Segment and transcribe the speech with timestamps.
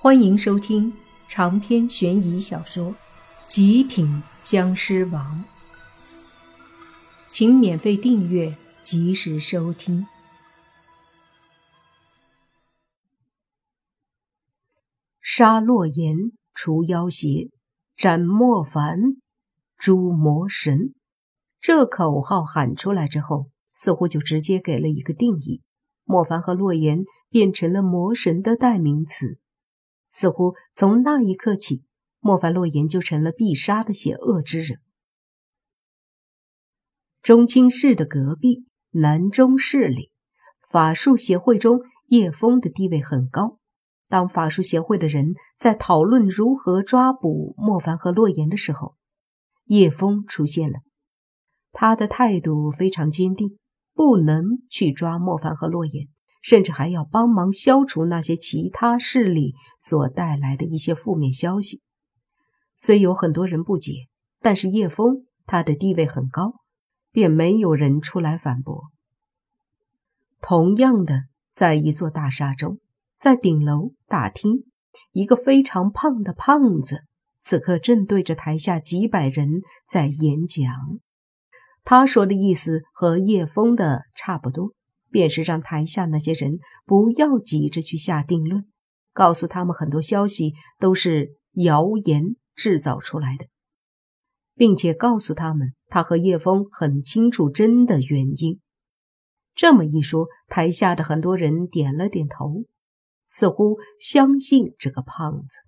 [0.00, 0.92] 欢迎收听
[1.26, 2.92] 长篇悬疑小说
[3.48, 5.44] 《极品僵尸王》，
[7.28, 10.06] 请免费订阅，及时收听。
[15.20, 17.50] 杀洛言，除妖邪，
[17.96, 19.00] 斩莫凡，
[19.76, 20.94] 诛魔神。
[21.60, 25.60] 这口号喊出来之后，似乎就直接给了一个定义：
[26.04, 29.40] 莫凡和洛言变成了魔神的代名词。
[30.18, 31.84] 似乎从那一刻起，
[32.18, 34.80] 莫凡洛言就成了必杀的邪恶之人。
[37.22, 40.10] 中清市的隔壁南中市里，
[40.68, 43.58] 法术协会中叶枫的地位很高。
[44.08, 48.96] 当法术协会的人在讨论如何抓捕莫凡和洛言的时候，
[49.66, 50.80] 叶枫出现了。
[51.70, 53.56] 他的态度非常坚定，
[53.94, 56.08] 不能去抓莫凡和洛言。
[56.40, 61.82] 甚至还要帮忙消除那些其他势力所带来的一些负面消息。
[62.76, 64.06] 虽有很多人不解，
[64.40, 66.54] 但是叶枫他的地位很高，
[67.10, 68.84] 便没有人出来反驳。
[70.40, 72.78] 同样的，在一座大厦中，
[73.16, 74.64] 在顶楼大厅，
[75.12, 77.02] 一个非常胖的胖子，
[77.40, 80.72] 此刻正对着台下几百人在演讲。
[81.82, 84.72] 他说的意思和叶枫的差不多。
[85.10, 88.66] 便是让台下那些人不要急着去下定论，
[89.12, 93.46] 告诉他们很多消息都是谣言制造出来的，
[94.54, 98.60] 并且告诉他们他和叶枫很清楚真的原因。
[99.54, 102.64] 这么一说，台下的很多人点了点头，
[103.28, 105.58] 似乎相信这个胖子。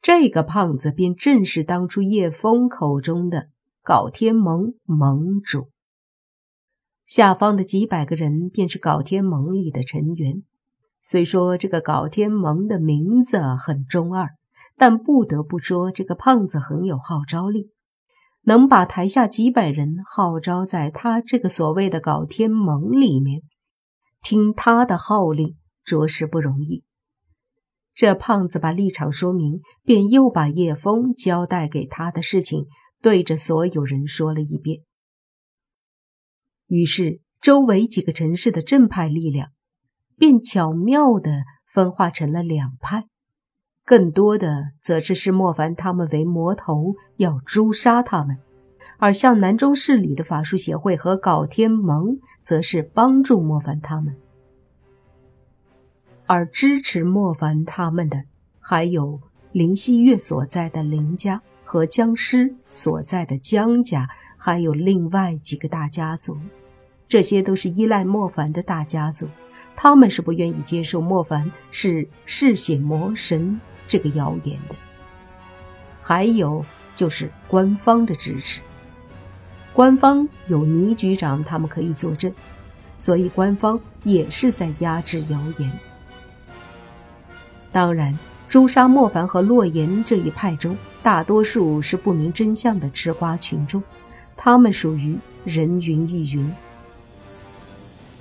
[0.00, 3.50] 这个胖子便正是当初叶枫口中的
[3.84, 5.68] 搞天盟盟主。
[7.12, 10.44] 下方的几百个人便是搞天盟里的成员。
[11.02, 14.30] 虽说这个搞天盟的名字很中二，
[14.78, 17.68] 但不得不说，这个胖子很有号召力，
[18.44, 23.42] 能把台下几百人号召在他这个所谓的搞天盟里面，
[24.22, 26.82] 听他的号令，着实不容易。
[27.92, 32.68] 这胖子把立场说明，便又把叶枫交代给他的事情，
[33.02, 34.78] 对着所有人说了一遍。
[36.72, 39.50] 于是，周围几个城市的正派力量
[40.16, 43.08] 便巧妙地分化成了两派，
[43.84, 48.38] 更多的则是视莫凡他们为魔头，要诛杀他们；
[48.96, 54.16] 而像南中市里的法术协会和搞天盟，则是帮助莫凡他们。
[56.24, 58.24] 而支持莫凡他们的，
[58.58, 59.20] 还有
[59.52, 66.38] 林希月所在的林家和僵尸所在的江家，还有另外几个大家族。
[67.12, 69.28] 这些都是依赖莫凡的大家族，
[69.76, 74.74] 他们是不愿意接受莫凡是嗜血魔神这个谣言的。
[76.00, 76.64] 还有
[76.94, 78.62] 就是官方的支持，
[79.74, 82.32] 官方有倪局长，他们可以作证，
[82.98, 85.70] 所以官方也是在压制谣言。
[87.70, 88.18] 当然，
[88.48, 93.82] 诛杀莫凡和洛言这一派中，大多数是不明真相的吃瓜群众，
[94.34, 96.50] 他们属于人云亦云。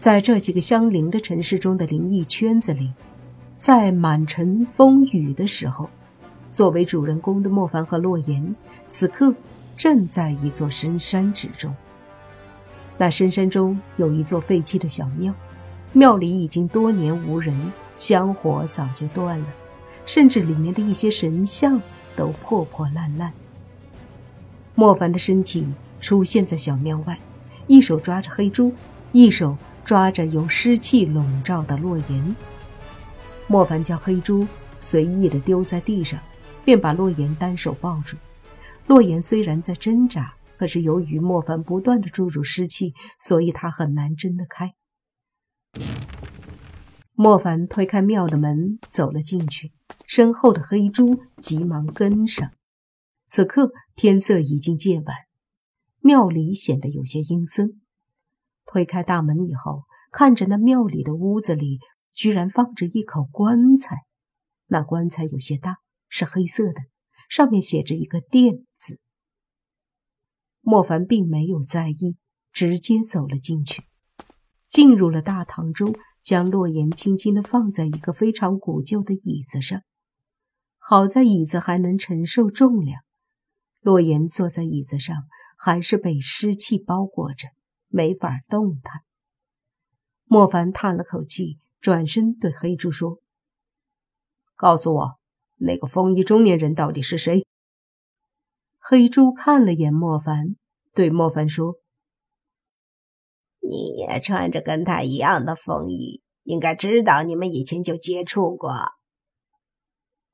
[0.01, 2.91] 在这几个相邻的城市中的灵异圈子里，
[3.55, 5.87] 在满城风雨的时候，
[6.49, 8.55] 作为主人公的莫凡和洛言，
[8.89, 9.31] 此刻
[9.77, 11.71] 正在一座深山之中。
[12.97, 15.31] 那深山中有一座废弃的小庙，
[15.93, 17.55] 庙里已经多年无人，
[17.95, 19.45] 香火早就断了，
[20.07, 21.79] 甚至里面的一些神像
[22.15, 23.31] 都破破烂烂。
[24.73, 25.67] 莫凡的身体
[25.99, 27.19] 出现在小庙外，
[27.67, 28.73] 一手抓着黑猪，
[29.11, 29.55] 一手。
[29.83, 32.35] 抓着由湿气笼罩的洛言，
[33.47, 34.47] 莫凡将黑猪
[34.79, 36.19] 随意的丢在地上，
[36.63, 38.15] 便把洛言单手抱住。
[38.87, 44.73] 洛言虽然在挣扎，可是由于莫凡不断的注入湿气，所以他很难挣得开。
[47.13, 49.73] 莫凡推开庙的门，走了进去，
[50.07, 52.51] 身后的黑猪急忙跟上。
[53.27, 55.15] 此刻天色已经渐晚，
[55.99, 57.80] 庙里显得有些阴森。
[58.71, 59.83] 推开大门以后，
[60.13, 61.79] 看着那庙里的屋子里
[62.13, 63.97] 居然放着一口棺材，
[64.67, 66.79] 那棺材有些大，是黑色的，
[67.27, 69.01] 上面写着一个“殿”字。
[70.61, 72.15] 莫凡并没有在意，
[72.53, 73.83] 直接走了进去，
[74.69, 75.93] 进入了大堂中，
[76.23, 79.81] 将洛言轻轻地放在一个非常古旧的椅子上。
[80.77, 83.01] 好在椅子还能承受重量，
[83.81, 85.25] 洛言坐在椅子上，
[85.57, 87.49] 还是被湿气包裹着。
[87.91, 89.03] 没法动弹。
[90.23, 93.19] 莫凡叹了口气，转身对黑猪说
[94.55, 95.19] ：“告诉我，
[95.57, 97.45] 那个风衣中年人到底是谁？
[98.79, 100.55] 黑猪看了眼莫凡，
[100.93, 101.75] 对莫凡说
[103.61, 108.71] ：“你也穿着跟他一样的风衣，应该知道你们以前就接触过。”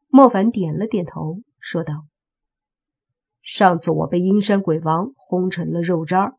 [0.09, 2.05] 莫凡点了点头，说道
[3.41, 6.36] ：“上次我被阴山鬼王轰成了肉渣，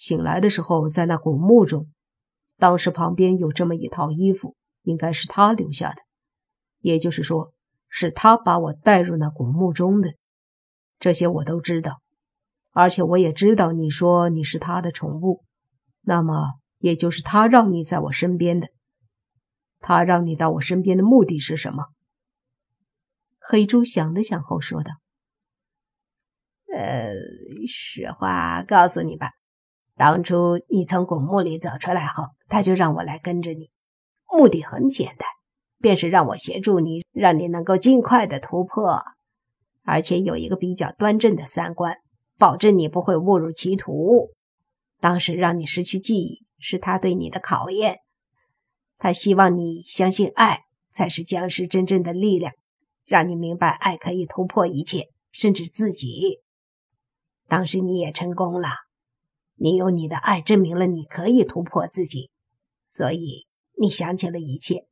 [0.00, 1.86] 醒来的时候在那古墓中，
[2.56, 6.00] 当时旁边有这么一套衣服，应该是他留下的。
[6.78, 7.52] 也就是说，
[7.86, 10.14] 是他把我带入那古墓中的。
[10.98, 12.00] 这些我都知道，
[12.70, 15.44] 而且我也知道你说你是他的宠物，
[16.00, 18.68] 那么也就是他让你在我身边的。
[19.80, 21.88] 他让你到我身边的目的是什么？”
[23.38, 24.92] 黑猪想了想后说道
[26.74, 27.12] ：“呃，
[27.68, 29.32] 实话告诉你吧，
[30.00, 33.68] 当初你从古墓里走出来后，他就让我来跟着你，
[34.32, 35.28] 目的很简单，
[35.78, 39.02] 便是让我协助你，让你能够尽快的突破，
[39.84, 41.98] 而且有一个比较端正的三观，
[42.38, 44.30] 保证你不会误入歧途。
[45.00, 47.98] 当时让你失去记忆，是他对你的考验，
[48.96, 50.60] 他希望你相信爱
[50.90, 52.54] 才是僵尸真正的力量。”
[53.04, 56.38] 让你明白，爱可以突破一切，甚至自己。
[57.46, 58.68] 当时你也成功了，
[59.62, 62.30] 你用你的爱证明了你可以突破自己，
[62.88, 63.46] 所以
[63.78, 64.86] 你想起了一切，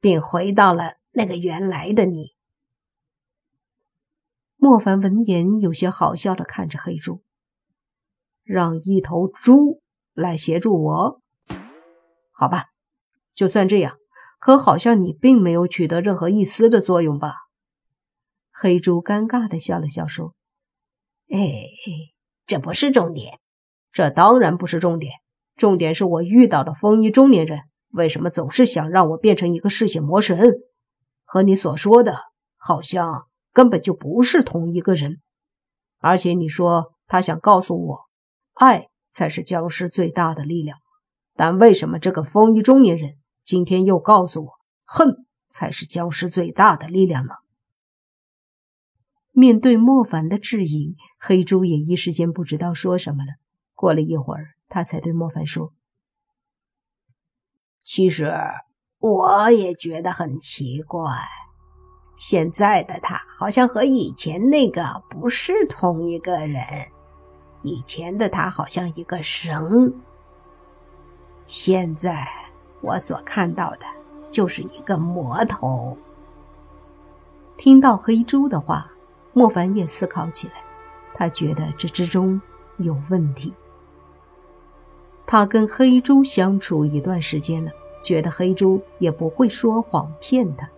[0.00, 2.34] 并回到了那个原来的你。
[4.56, 7.22] 莫凡闻言，有些好笑的看着黑猪，
[8.42, 9.80] 让一头猪
[10.14, 11.22] 来协助我，
[12.32, 12.70] 好吧，
[13.36, 13.98] 就算这样。
[14.40, 17.34] 可好像你并没有取得任何一丝的作用吧？
[18.50, 20.34] 黑猪尴尬的笑了笑说
[21.30, 21.38] ：“哎，
[22.46, 23.38] 这不是重点，
[23.92, 25.12] 这当然不是重点。
[25.56, 27.60] 重点是我遇到的风衣中年人
[27.90, 30.38] 为什么总是想让我变成一个嗜血魔神？
[31.24, 32.16] 和你所说的，
[32.56, 35.20] 好像根本就不是同一个人。
[35.98, 38.00] 而且你说他想告诉我，
[38.54, 40.78] 爱才是僵尸最大的力量，
[41.34, 44.52] 但为什么这个风衣中年人？”今天又告诉我，
[44.84, 47.34] 恨才是僵尸最大的力量呢。
[49.32, 53.39] 面对莫凡的质疑，黑猪也一时间不知道说什么了。
[53.80, 55.72] 过了一会儿，他才对莫凡说
[57.82, 58.30] ：“其实
[58.98, 61.02] 我也觉得很奇怪，
[62.14, 66.62] 现在的他好像和以前那个不是同一个人。
[67.62, 69.94] 以前的他好像一个神，
[71.46, 72.28] 现在……”
[72.82, 73.80] 我所看到的
[74.30, 75.96] 就是一个魔头。
[77.56, 78.90] 听到黑猪的话，
[79.32, 80.54] 莫凡也思考起来，
[81.14, 82.40] 他觉得这之中
[82.78, 83.54] 有问题。
[85.32, 87.70] 他跟黑猪相处一段时间了，
[88.02, 90.68] 觉得黑猪也不会说谎骗他。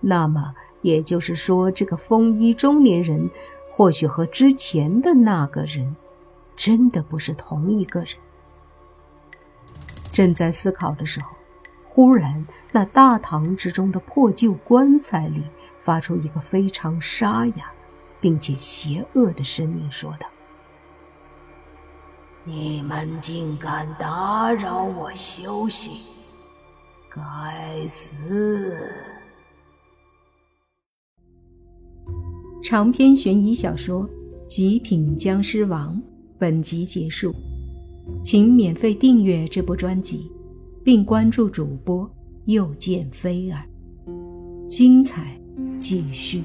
[0.00, 3.30] 那么也就是说，这个风衣中年人
[3.70, 5.96] 或许和之前的那个人
[6.54, 8.10] 真的不是同一个人。
[10.12, 11.34] 正在思考的时候。
[11.88, 15.42] 忽然，那大堂之中的破旧棺材里
[15.80, 17.72] 发出一个非常沙哑，
[18.20, 20.26] 并且邪恶的声音，说道
[22.44, 25.92] ：“你们竟敢打扰我休息！
[27.08, 28.76] 该死！”
[32.62, 34.08] 长篇悬疑小说
[34.46, 35.96] 《极品僵尸王》
[36.38, 37.34] 本集结束，
[38.22, 40.30] 请免费订阅这部专辑。
[40.84, 42.10] 并关注主播，
[42.46, 43.62] 又见菲儿，
[44.68, 45.40] 精彩
[45.78, 46.42] 继续。